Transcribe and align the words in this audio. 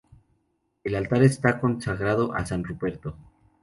El 0.83 0.95
altar 0.95 1.21
está 1.21 1.59
consagrado 1.59 2.33
a 2.33 2.43
San 2.43 2.63
Ruperto. 2.63 3.15